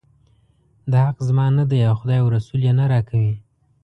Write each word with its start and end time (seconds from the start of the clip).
دا 0.91 0.99
حق 1.07 1.17
زما 1.27 1.45
نه 1.57 1.63
دی 1.71 1.79
او 1.89 1.95
خدای 1.99 2.19
او 2.21 2.27
رسول 2.37 2.59
یې 2.67 2.73
نه 2.79 2.85
راکوي. 2.91 3.33